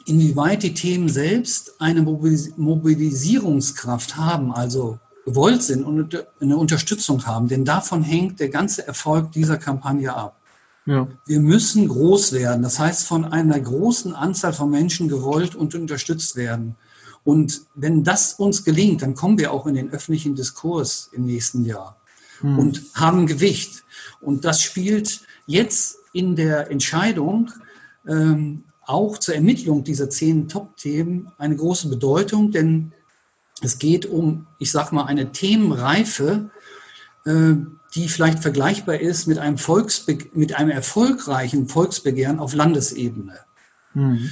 [0.07, 7.47] inwieweit die Themen selbst eine Mobilisierungskraft haben, also gewollt sind und eine Unterstützung haben.
[7.49, 10.37] Denn davon hängt der ganze Erfolg dieser Kampagne ab.
[10.85, 11.07] Ja.
[11.27, 12.63] Wir müssen groß werden.
[12.63, 16.75] Das heißt, von einer großen Anzahl von Menschen gewollt und unterstützt werden.
[17.25, 21.65] Und wenn das uns gelingt, dann kommen wir auch in den öffentlichen Diskurs im nächsten
[21.65, 21.95] Jahr
[22.43, 22.59] hm.
[22.59, 23.83] und haben Gewicht.
[24.21, 27.51] Und das spielt jetzt in der Entscheidung
[28.07, 32.93] ähm, auch zur Ermittlung dieser zehn Top-Themen eine große Bedeutung, denn
[33.63, 36.51] es geht um, ich sag mal, eine Themenreife,
[37.25, 37.55] äh,
[37.95, 43.39] die vielleicht vergleichbar ist mit einem, Volksbe mit einem erfolgreichen Volksbegehren auf Landesebene.
[43.95, 44.31] Mhm.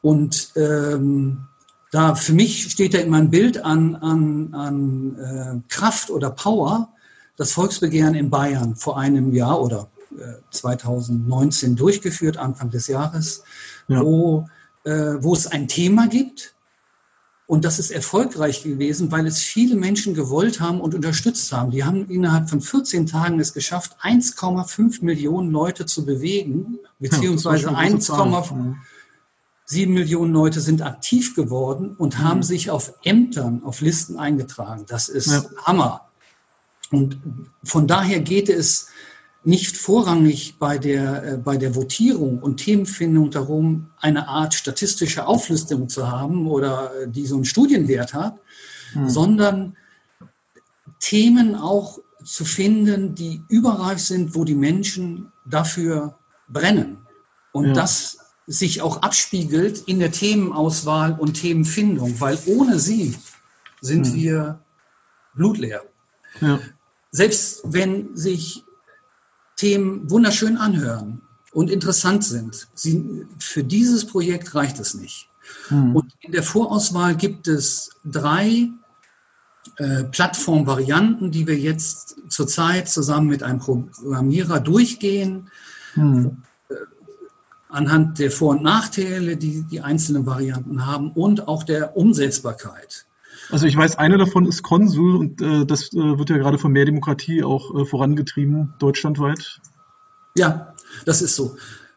[0.00, 1.44] Und ähm,
[1.90, 6.88] da für mich steht da immer ein Bild an, an, an äh, Kraft oder Power,
[7.36, 9.88] das Volksbegehren in Bayern vor einem Jahr oder
[10.50, 13.42] 2019 äh, durchgeführt, Anfang des Jahres,
[13.88, 14.02] ja.
[14.02, 14.48] wo,
[14.84, 16.54] äh, wo es ein Thema gibt.
[17.46, 21.70] Und das ist erfolgreich gewesen, weil es viele Menschen gewollt haben und unterstützt haben.
[21.70, 27.76] Die haben innerhalb von 14 Tagen es geschafft, 1,5 Millionen Leute zu bewegen, beziehungsweise ja,
[27.76, 28.76] 1,7
[29.88, 32.44] Millionen Leute sind aktiv geworden und haben mhm.
[32.44, 34.86] sich auf Ämtern, auf Listen eingetragen.
[34.88, 35.44] Das ist ja.
[35.64, 36.00] Hammer.
[36.90, 37.18] Und
[37.62, 38.88] von daher geht es
[39.44, 45.88] nicht vorrangig bei der, äh, bei der Votierung und Themenfindung darum, eine Art statistische Auflistung
[45.88, 48.38] zu haben oder äh, die so einen Studienwert hat,
[48.92, 49.08] hm.
[49.08, 49.76] sondern
[50.98, 56.16] Themen auch zu finden, die überreif sind, wo die Menschen dafür
[56.48, 56.96] brennen.
[57.52, 57.72] Und ja.
[57.74, 63.14] das sich auch abspiegelt in der Themenauswahl und Themenfindung, weil ohne sie
[63.80, 64.14] sind hm.
[64.14, 64.58] wir
[65.34, 65.82] blutleer.
[66.40, 66.60] Ja
[67.14, 68.64] selbst wenn sich
[69.56, 75.28] Themen wunderschön anhören und interessant sind, sie, für dieses Projekt reicht es nicht.
[75.70, 75.94] Mhm.
[75.94, 78.68] Und in der Vorauswahl gibt es drei
[79.76, 85.50] äh, Plattformvarianten, die wir jetzt zurzeit zusammen mit einem Programmierer durchgehen,
[85.94, 86.38] hm.
[86.68, 86.74] Äh,
[87.68, 93.06] anhand der Vor- und Nachteile, die die einzelnen Varianten haben und auch der Umsetzbarkeit.
[93.50, 96.72] Also ich weiß, eine davon ist Konsul und äh, das äh, wird ja gerade von
[96.72, 99.60] mehr Demokratie auch äh, vorangetrieben, deutschlandweit.
[100.36, 101.56] Ja, das ist so.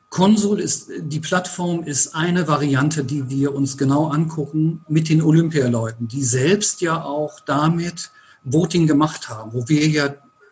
[0.09, 6.07] Konsul ist, die Plattform ist eine Variante, die wir uns genau angucken mit den Olympialeuten,
[6.07, 8.11] die selbst ja auch damit
[8.43, 10.05] Voting gemacht haben, wo wir ja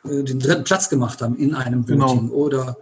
[0.04, 2.08] äh, den dritten Platz gemacht haben in einem genau.
[2.08, 2.34] Voting genau.
[2.34, 2.78] oder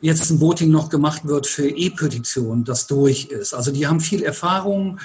[0.00, 3.52] jetzt ein Voting noch gemacht wird für E-Petition, das durch ist.
[3.52, 4.98] Also die haben viel Erfahrung.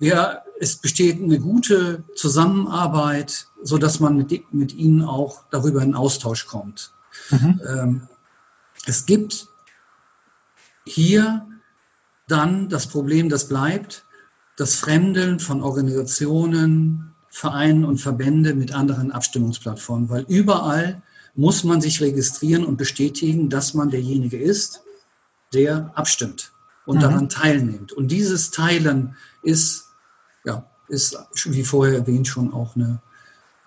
[0.00, 5.94] Ja, es besteht eine gute Zusammenarbeit, so dass man mit, mit ihnen auch darüber in
[5.94, 6.90] Austausch kommt.
[7.30, 7.60] Mhm.
[7.66, 8.08] Ähm,
[8.86, 9.46] es gibt
[10.84, 11.46] hier
[12.28, 14.04] dann das Problem, das bleibt,
[14.56, 21.02] das Fremdeln von Organisationen, Vereinen und Verbände mit anderen Abstimmungsplattformen, weil überall
[21.34, 24.82] muss man sich registrieren und bestätigen, dass man derjenige ist,
[25.52, 26.52] der abstimmt
[26.86, 27.00] und mhm.
[27.00, 27.92] daran teilnimmt.
[27.92, 29.83] Und dieses Teilen ist,
[30.94, 33.00] ist, wie vorher erwähnt, schon auch eine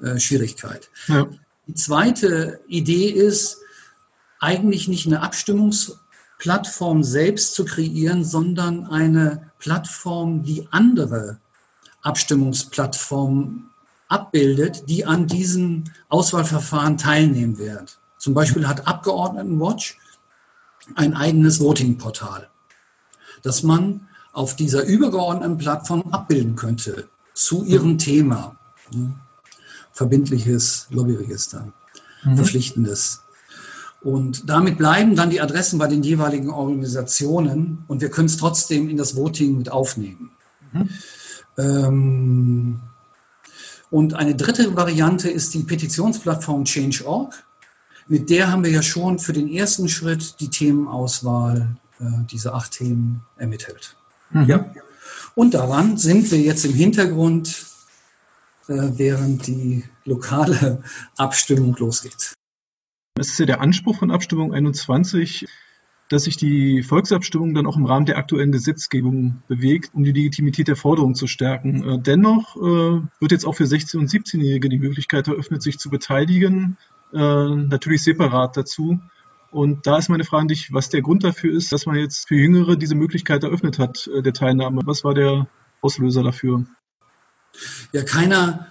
[0.02, 0.90] äh, Schwierigkeit.
[1.08, 1.28] Ja.
[1.68, 3.58] Die zweite Idee ist,
[4.40, 11.38] eigentlich nicht eine Abstimmungsplattform selbst zu kreieren, sondern eine Plattform, die andere
[12.02, 13.70] Abstimmungsplattformen
[14.08, 17.88] abbildet, die an diesem Auswahlverfahren teilnehmen werden.
[18.18, 19.98] Zum Beispiel hat Abgeordnetenwatch
[20.96, 22.48] ein eigenes Voting-Portal,
[23.44, 27.98] das man auf dieser übergeordneten Plattform abbilden könnte zu ihrem mhm.
[28.00, 28.56] Thema.
[29.94, 31.68] Verbindliches Lobbyregister,
[32.24, 32.36] mhm.
[32.36, 33.22] verpflichtendes.
[34.02, 38.90] Und damit bleiben dann die Adressen bei den jeweiligen Organisationen und wir können es trotzdem
[38.90, 40.32] in das Voting mit aufnehmen.
[40.72, 40.90] Mhm.
[41.58, 42.80] Ähm,
[43.90, 47.34] und eine dritte Variante ist die Petitionsplattform Change.org.
[48.08, 51.68] Mit der haben wir ja schon für den ersten Schritt die Themenauswahl,
[52.00, 53.96] äh, diese acht Themen ermittelt.
[54.32, 54.46] Mhm.
[54.46, 54.66] Ja.
[55.36, 57.66] Und daran sind wir jetzt im Hintergrund,
[58.68, 60.84] äh, während die lokale
[61.16, 62.34] Abstimmung losgeht.
[63.20, 65.48] Es ist ja der Anspruch von Abstimmung 21,
[66.10, 70.68] dass sich die Volksabstimmung dann auch im Rahmen der aktuellen Gesetzgebung bewegt, um die Legitimität
[70.68, 71.88] der Forderung zu stärken.
[71.88, 75.90] Äh, dennoch äh, wird jetzt auch für 16- und 17-Jährige die Möglichkeit eröffnet, sich zu
[75.90, 76.78] beteiligen,
[77.14, 79.00] natürlich separat dazu.
[79.52, 82.28] Und da ist meine Frage an dich, was der Grund dafür ist, dass man jetzt
[82.28, 84.82] für Jüngere diese Möglichkeit eröffnet hat, der Teilnahme.
[84.86, 85.48] Was war der
[85.82, 86.66] Auslöser dafür?
[87.92, 88.68] Ja, keiner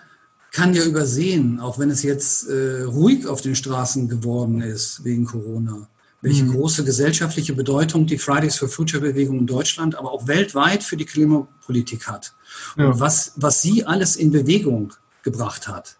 [0.52, 5.26] kann ja übersehen, auch wenn es jetzt äh, ruhig auf den Straßen geworden ist wegen
[5.26, 5.86] Corona,
[6.22, 6.52] welche mhm.
[6.52, 11.04] große gesellschaftliche Bedeutung die Fridays for Future Bewegung in Deutschland, aber auch weltweit für die
[11.04, 12.32] Klimapolitik hat.
[12.76, 12.86] Ja.
[12.86, 15.96] Und was, was sie alles in Bewegung gebracht hat.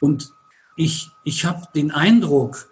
[0.00, 0.32] Und
[0.76, 2.68] ich, ich habe den Eindruck,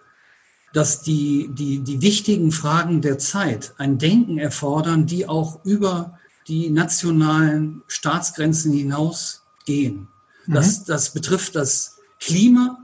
[0.74, 6.68] dass die, die, die wichtigen Fragen der Zeit ein Denken erfordern, die auch über die
[6.68, 10.08] nationalen Staatsgrenzen hinausgehen.
[10.46, 10.52] Mhm.
[10.52, 12.78] Das, das betrifft das Klima,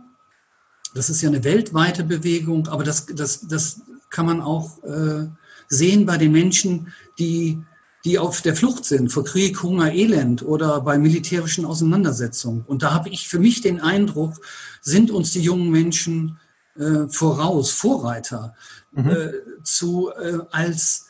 [0.95, 5.27] das ist ja eine weltweite Bewegung, aber das, das, das kann man auch äh,
[5.69, 7.59] sehen bei den Menschen, die,
[8.05, 12.63] die auf der Flucht sind vor Krieg, Hunger, Elend oder bei militärischen Auseinandersetzungen.
[12.67, 14.41] Und da habe ich für mich den Eindruck,
[14.81, 16.39] sind uns die jungen Menschen
[16.81, 18.55] äh, voraus, Vorreiter,
[18.93, 19.11] mhm.
[19.11, 21.07] äh, zu, äh, als,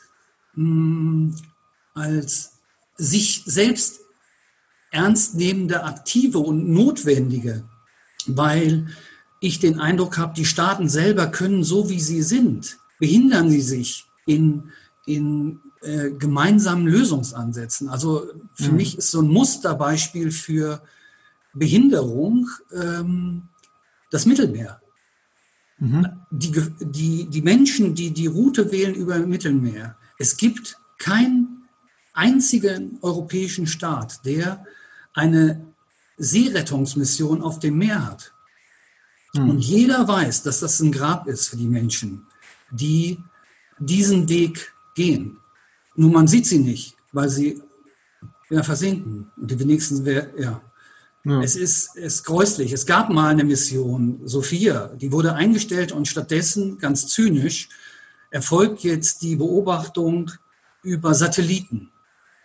[0.53, 1.35] mh,
[1.93, 2.51] als
[2.97, 4.01] sich selbst
[4.91, 7.63] ernstnehmende, aktive und notwendige,
[8.27, 8.87] weil
[9.39, 14.05] ich den Eindruck habe, die Staaten selber können so, wie sie sind, behindern sie sich
[14.25, 14.71] in,
[15.05, 17.89] in äh, gemeinsamen Lösungsansätzen.
[17.89, 18.77] Also für mhm.
[18.77, 20.81] mich ist so ein Musterbeispiel für
[21.53, 23.43] Behinderung ähm,
[24.11, 24.80] das Mittelmeer.
[25.81, 26.07] Mhm.
[26.29, 31.63] Die, die, die Menschen, die die Route wählen über Mittelmeer, es gibt keinen
[32.13, 34.63] einzigen europäischen Staat, der
[35.13, 35.65] eine
[36.17, 38.31] Seerettungsmission auf dem Meer hat.
[39.33, 39.49] Mhm.
[39.49, 42.27] Und jeder weiß, dass das ein Grab ist für die Menschen,
[42.69, 43.17] die
[43.79, 45.37] diesen Weg gehen.
[45.95, 47.59] Nur man sieht sie nicht, weil sie
[48.51, 49.31] ja, versinken.
[49.35, 50.05] Und die wenigsten,
[50.37, 50.61] ja.
[51.23, 51.41] Ja.
[51.41, 52.71] Es ist, ist gräuslich.
[52.71, 57.69] Es gab mal eine Mission, Sophia, die wurde eingestellt und stattdessen, ganz zynisch,
[58.31, 60.31] erfolgt jetzt die Beobachtung
[60.81, 61.91] über Satelliten.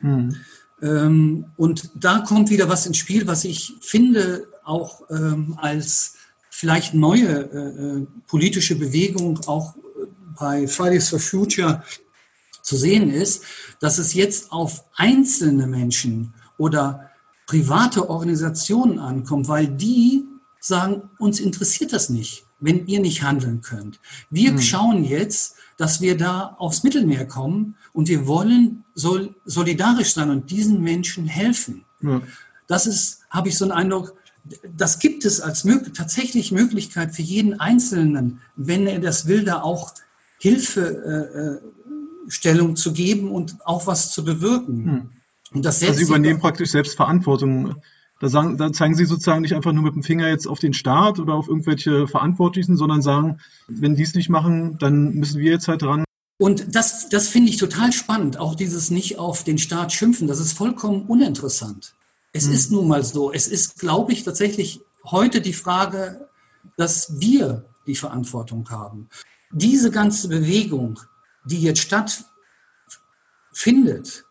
[0.00, 0.36] Mhm.
[0.82, 6.16] Ähm, und da kommt wieder was ins Spiel, was ich finde auch ähm, als
[6.50, 9.74] vielleicht neue äh, äh, politische Bewegung auch
[10.38, 11.82] bei Fridays for Future
[12.62, 13.42] zu sehen ist,
[13.80, 17.10] dass es jetzt auf einzelne Menschen oder
[17.46, 20.24] private Organisationen ankommt, weil die
[20.60, 23.98] sagen, uns interessiert das nicht, wenn ihr nicht handeln könnt.
[24.30, 24.60] Wir mhm.
[24.60, 30.50] schauen jetzt, dass wir da aufs Mittelmeer kommen und wir wollen sol solidarisch sein und
[30.50, 31.84] diesen Menschen helfen.
[32.02, 32.22] Ja.
[32.66, 34.14] Das ist, habe ich so einen Eindruck,
[34.76, 39.62] das gibt es als mög tatsächlich Möglichkeit für jeden Einzelnen, wenn er das will, da
[39.62, 39.94] auch
[40.38, 44.84] Hilfestellung äh, zu geben und auch was zu bewirken.
[44.84, 45.08] Hm.
[45.52, 47.76] Und das also Sie übernehmen praktisch selbst Verantwortung.
[48.18, 50.72] Da, sagen, da zeigen Sie sozusagen nicht einfach nur mit dem Finger jetzt auf den
[50.72, 55.52] Staat oder auf irgendwelche Verantwortlichen, sondern sagen, wenn die es nicht machen, dann müssen wir
[55.52, 56.04] jetzt halt dran.
[56.38, 60.40] Und das, das finde ich total spannend, auch dieses nicht auf den Staat schimpfen, das
[60.40, 61.94] ist vollkommen uninteressant.
[62.32, 62.52] Es hm.
[62.52, 63.32] ist nun mal so.
[63.32, 66.28] Es ist, glaube ich, tatsächlich heute die Frage,
[66.76, 69.08] dass wir die Verantwortung haben.
[69.52, 71.00] Diese ganze Bewegung,
[71.44, 74.25] die jetzt stattfindet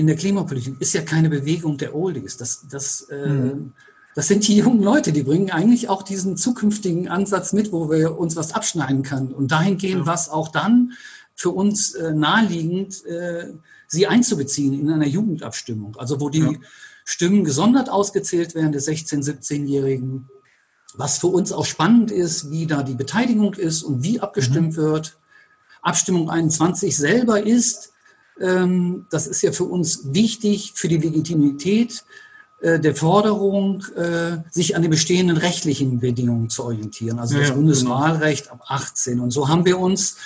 [0.00, 2.36] in der Klimapolitik, ist ja keine Bewegung der Oldies.
[2.36, 3.16] Das, das, mhm.
[3.16, 3.80] äh,
[4.14, 8.18] das sind die jungen Leute, die bringen eigentlich auch diesen zukünftigen Ansatz mit, wo wir
[8.18, 9.32] uns was abschneiden können.
[9.32, 10.06] Und dahingehend ja.
[10.06, 10.92] was auch dann
[11.36, 13.52] für uns äh, naheliegend, äh,
[13.88, 15.96] sie einzubeziehen in einer Jugendabstimmung.
[15.96, 16.52] Also wo die ja.
[17.04, 20.28] Stimmen gesondert ausgezählt werden der 16-, 17-Jährigen.
[20.94, 24.76] Was für uns auch spannend ist, wie da die Beteiligung ist und wie abgestimmt mhm.
[24.76, 25.16] wird.
[25.82, 27.92] Abstimmung 21 selber ist,
[28.40, 32.04] das ist ja für uns wichtig für die Legitimität
[32.60, 37.18] äh, der Forderung, äh, sich an den bestehenden rechtlichen Bedingungen zu orientieren.
[37.18, 38.56] Also ja, das Bundeswahlrecht genau.
[38.56, 39.20] ab 18.
[39.20, 40.16] Und so haben wir uns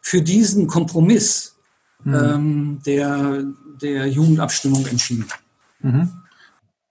[0.00, 1.54] für diesen Kompromiss
[2.02, 2.14] mhm.
[2.14, 3.44] ähm, der,
[3.80, 5.26] der Jugendabstimmung entschieden.
[5.80, 6.10] Mhm.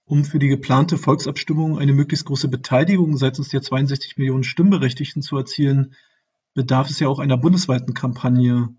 [0.05, 5.35] Um für die geplante Volksabstimmung eine möglichst große Beteiligung seitens der 62 Millionen Stimmberechtigten zu
[5.35, 5.95] erzielen,
[6.53, 8.69] bedarf es ja auch einer bundesweiten Kampagne.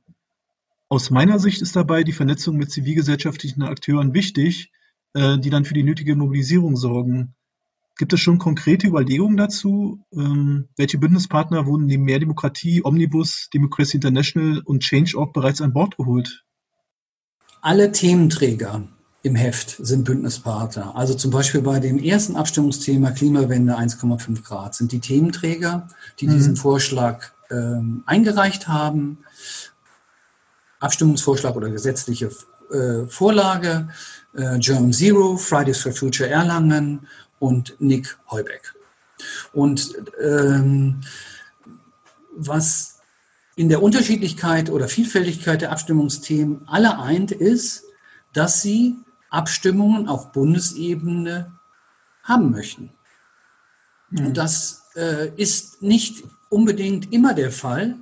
[0.92, 4.70] Aus meiner Sicht ist dabei die Vernetzung mit zivilgesellschaftlichen Akteuren wichtig,
[5.14, 7.34] äh, die dann für die nötige Mobilisierung sorgen.
[7.96, 10.04] Gibt es schon konkrete Überlegungen dazu?
[10.12, 15.96] Ähm, welche Bündnispartner wurden neben Mehr Demokratie, Omnibus, Democracy International und Change.org bereits an Bord
[15.96, 16.44] geholt?
[17.62, 18.86] Alle Thementräger
[19.22, 20.94] im Heft sind Bündnispartner.
[20.94, 25.88] Also zum Beispiel bei dem ersten Abstimmungsthema Klimawende 1,5 Grad sind die Thementräger,
[26.20, 26.32] die mhm.
[26.32, 29.16] diesen Vorschlag ähm, eingereicht haben.
[30.82, 32.30] Abstimmungsvorschlag oder gesetzliche
[32.70, 33.88] äh, Vorlage,
[34.34, 37.06] äh, German Zero, Fridays for Future Erlangen
[37.38, 38.74] und Nick Heubeck.
[39.52, 41.02] Und ähm,
[42.36, 43.00] was
[43.56, 47.84] in der Unterschiedlichkeit oder Vielfältigkeit der Abstimmungsthemen alle eint, ist,
[48.32, 48.96] dass sie
[49.30, 51.52] Abstimmungen auf Bundesebene
[52.22, 52.90] haben möchten.
[54.10, 54.26] Mhm.
[54.26, 57.96] Und das äh, ist nicht unbedingt immer der Fall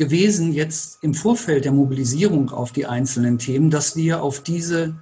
[0.00, 4.94] gewesen jetzt im Vorfeld der Mobilisierung auf die einzelnen Themen, dass wir auf diese,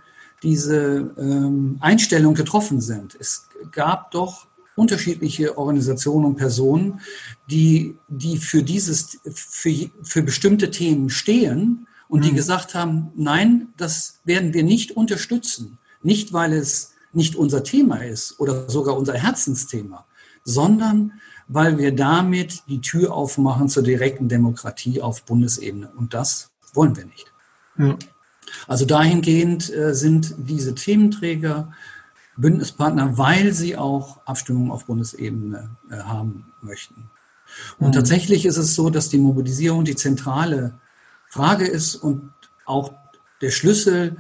[0.43, 3.17] diese ähm, Einstellung getroffen sind.
[3.21, 7.01] Es gab doch unterschiedliche Organisationen und Personen,
[7.49, 12.37] die, die für dieses, für, für bestimmte Themen stehen und die mhm.
[12.37, 15.79] gesagt haben, nein, das werden wir nicht unterstützen.
[16.03, 20.05] Nicht, weil es nicht unser Thema ist oder sogar unser Herzensthema,
[20.43, 21.13] sondern
[21.49, 25.91] weil wir damit die Tür aufmachen zur direkten Demokratie auf Bundesebene.
[25.97, 27.27] Und das wollen wir nicht.
[27.79, 27.97] Ja.
[28.67, 31.73] Also dahingehend äh, sind diese Thementräger
[32.37, 37.11] Bündnispartner, weil sie auch Abstimmungen auf Bundesebene äh, haben möchten.
[37.79, 37.93] Und mhm.
[37.93, 40.75] tatsächlich ist es so, dass die Mobilisierung die zentrale
[41.29, 42.31] Frage ist und
[42.65, 42.93] auch
[43.41, 44.17] der Schlüssel,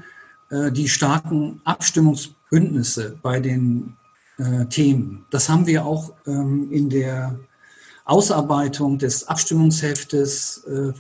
[0.51, 3.97] äh, die starken Abstimmungsbündnisse bei den
[4.39, 5.25] äh, Themen.
[5.31, 7.39] Das haben wir auch ähm, in der
[8.05, 10.93] Ausarbeitung des Abstimmungsheftes äh,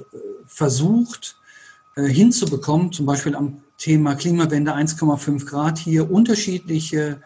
[0.46, 1.36] versucht
[1.96, 7.20] hinzubekommen, zum Beispiel am Thema Klimawende 1,5 Grad hier unterschiedliche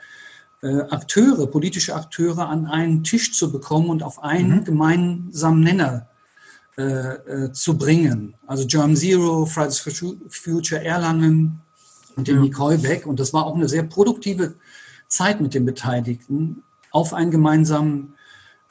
[0.62, 4.64] Akteure, politische Akteure an einen Tisch zu bekommen und auf einen mhm.
[4.64, 6.06] gemeinsamen Nenner
[6.78, 8.32] äh, äh, zu bringen.
[8.46, 9.92] Also German Zero, Fridays for
[10.30, 11.60] Future Erlangen
[12.16, 12.42] und den ja.
[12.42, 13.06] Nicole Beck.
[13.06, 14.54] Und das war auch eine sehr produktive
[15.12, 18.14] Zeit mit den Beteiligten, auf einen gemeinsamen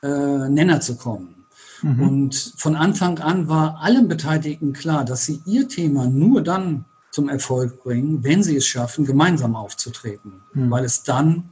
[0.04, 1.46] äh, Nenner zu kommen.
[1.82, 2.08] Mhm.
[2.08, 7.30] Und von Anfang an war allen Beteiligten klar, dass sie ihr Thema nur dann zum
[7.30, 10.72] Erfolg bringen, wenn sie es schaffen, gemeinsam aufzutreten, mhm.
[10.72, 11.50] weil es dann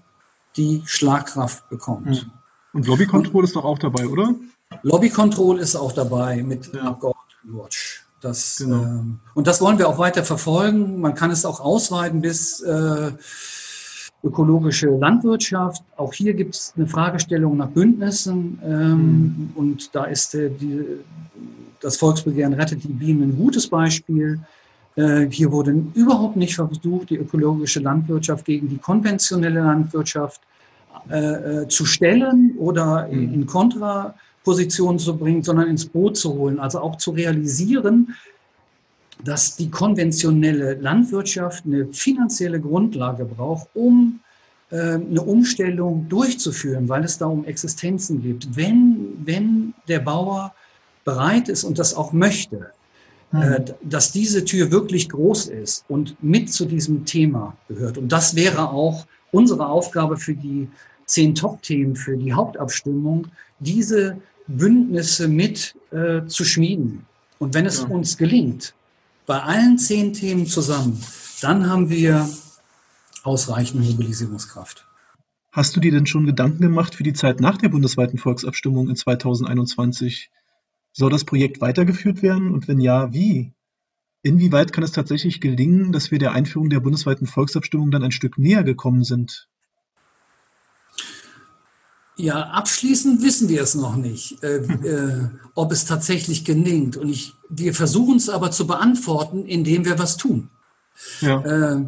[0.56, 2.08] die Schlagkraft bekommt.
[2.08, 2.32] Mhm.
[2.74, 4.36] Und Lobby Control ist doch auch dabei, oder?
[4.84, 6.82] Lobby Control ist auch dabei mit ja.
[6.84, 8.06] Abgeordnetenwatch.
[8.22, 8.84] Das, genau.
[8.84, 11.00] ähm, und das wollen wir auch weiter verfolgen.
[11.00, 13.12] Man kann es auch ausweiten bis äh,
[14.24, 15.84] ökologische Landwirtschaft.
[15.96, 18.60] Auch hier gibt es eine Fragestellung nach Bündnissen.
[18.64, 19.50] Ähm, mhm.
[19.56, 20.84] Und da ist äh, die,
[21.80, 24.40] das Volksbegehren Rettet die Bienen ein gutes Beispiel.
[24.96, 30.42] Äh, hier wurde überhaupt nicht versucht, die ökologische Landwirtschaft gegen die konventionelle Landwirtschaft
[31.10, 33.34] äh, äh zu stellen oder mhm.
[33.34, 36.60] in Kontraposition zu bringen, sondern ins Boot zu holen.
[36.60, 38.16] Also auch zu realisieren,
[39.24, 44.22] dass die konventionelle Landwirtschaft eine finanzielle Grundlage braucht, um
[44.72, 48.56] äh, eine Umstellung durchzuführen, weil es da um Existenzen geht.
[48.56, 50.54] Wenn, wenn der Bauer
[51.04, 52.72] bereit ist und das auch möchte,
[53.32, 53.66] mhm.
[53.84, 57.98] dass diese Tür wirklich groß ist und mit zu diesem Thema gehört.
[57.98, 60.68] Und das wäre auch unsere Aufgabe für die
[61.06, 63.28] zehn Top-Themen, für die Hauptabstimmung,
[63.60, 64.18] diese
[64.48, 67.06] Bündnisse mit äh, zu schmieden.
[67.40, 67.88] Und wenn es ja.
[67.88, 68.74] uns gelingt,
[69.30, 71.00] bei allen zehn Themen zusammen,
[71.42, 72.28] dann haben wir
[73.22, 74.88] ausreichend Mobilisierungskraft.
[75.52, 78.96] Hast du dir denn schon Gedanken gemacht für die Zeit nach der bundesweiten Volksabstimmung in
[78.96, 80.32] 2021?
[80.94, 83.54] Soll das Projekt weitergeführt werden und wenn ja, wie?
[84.24, 88.40] Inwieweit kann es tatsächlich gelingen, dass wir der Einführung der bundesweiten Volksabstimmung dann ein Stück
[88.40, 89.49] näher gekommen sind?
[92.20, 96.98] Ja, abschließend wissen wir es noch nicht, äh, äh, ob es tatsächlich gelingt.
[96.98, 100.50] Und ich, wir versuchen es aber zu beantworten, indem wir was tun.
[101.22, 101.40] Ja.
[101.46, 101.86] Äh,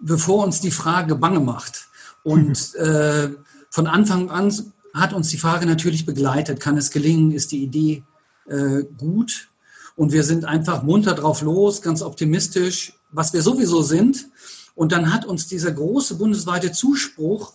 [0.00, 1.88] bevor uns die Frage bange macht.
[2.22, 3.28] Und äh,
[3.68, 8.02] von Anfang an hat uns die Frage natürlich begleitet, kann es gelingen, ist die Idee
[8.48, 9.48] äh, gut?
[9.94, 14.28] Und wir sind einfach munter drauf los, ganz optimistisch, was wir sowieso sind.
[14.74, 17.52] Und dann hat uns dieser große bundesweite Zuspruch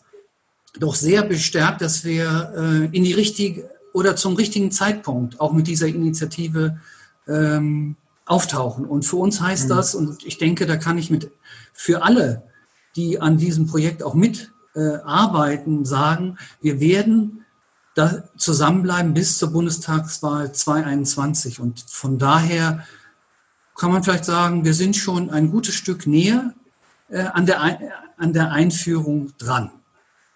[0.79, 5.67] doch sehr bestärkt, dass wir äh, in die richtige oder zum richtigen Zeitpunkt auch mit
[5.67, 6.79] dieser Initiative
[7.27, 7.95] ähm,
[8.25, 8.85] auftauchen.
[8.85, 9.69] Und für uns heißt mhm.
[9.69, 11.31] das, und ich denke, da kann ich mit
[11.73, 12.43] für alle,
[12.95, 17.45] die an diesem Projekt auch mitarbeiten, äh, sagen, wir werden
[17.95, 21.59] da zusammenbleiben bis zur Bundestagswahl 2021.
[21.59, 22.85] Und von daher
[23.75, 26.53] kann man vielleicht sagen, wir sind schon ein gutes Stück näher
[27.09, 27.79] äh, an, der,
[28.17, 29.71] an der Einführung dran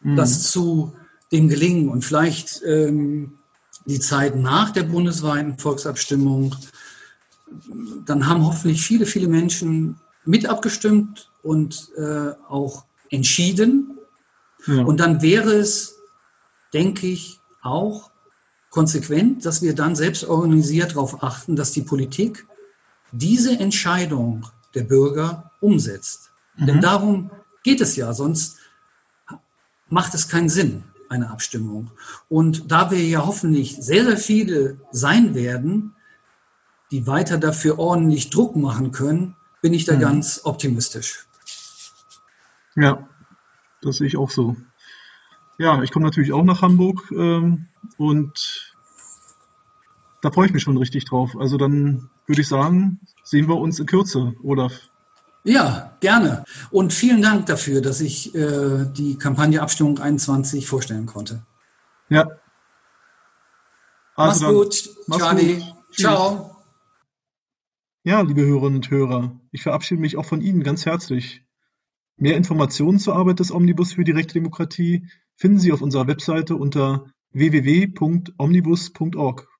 [0.04, 0.16] mhm.
[0.16, 0.93] das zu
[1.32, 3.34] dem gelingen und vielleicht ähm,
[3.86, 6.56] die Zeit nach der bundesweiten Volksabstimmung,
[8.06, 13.97] dann haben hoffentlich viele, viele Menschen mit abgestimmt und äh, auch entschieden.
[14.68, 14.84] Ja.
[14.84, 15.95] Und dann wäre es,
[16.74, 18.10] denke ich, auch
[18.70, 22.45] konsequent, dass wir dann selbst organisiert darauf achten, dass die Politik
[23.12, 26.30] diese Entscheidung der Bürger umsetzt.
[26.56, 26.66] Mhm.
[26.68, 27.32] Denn darum
[27.64, 28.58] geht es ja, sonst
[29.92, 31.92] macht es keinen Sinn, eine Abstimmung.
[32.30, 35.94] Und da wir ja hoffentlich sehr, sehr viele sein werden,
[36.89, 40.00] die weiter dafür ordentlich Druck machen können, bin ich da mhm.
[40.00, 41.28] ganz optimistisch.
[42.76, 43.08] Ja,
[43.82, 44.56] das sehe ich auch so.
[45.58, 47.68] Ja, ich komme natürlich auch nach Hamburg ähm,
[47.98, 48.74] und
[50.22, 51.38] da freue ich mich schon richtig drauf.
[51.38, 54.74] Also dann würde ich sagen, sehen wir uns in Kürze, Olaf.
[55.44, 56.46] Ja, gerne.
[56.70, 61.42] Und vielen Dank dafür, dass ich äh, die Kampagne Abstimmung 21 vorstellen konnte.
[62.10, 62.28] Ja.
[64.16, 65.56] Also mach's gut, mach's Charlie.
[65.56, 65.66] Gut.
[65.94, 66.58] Ciao.
[68.04, 71.44] Ja, liebe Hörerinnen und Hörer, ich verabschiede mich auch von Ihnen ganz herzlich.
[72.18, 77.06] Mehr Informationen zur Arbeit des Omnibus für direkte Demokratie finden Sie auf unserer Webseite unter
[77.32, 79.48] www.omnibus.org.